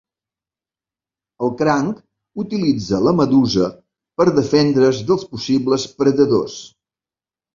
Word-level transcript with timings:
El 1.47 1.51
cranc 1.59 1.99
utilitza 2.45 3.01
la 3.07 3.13
medusa 3.19 3.67
per 4.21 4.27
defendre's 4.39 5.03
dels 5.11 5.27
possibles 5.35 5.85
predadors. 6.01 6.57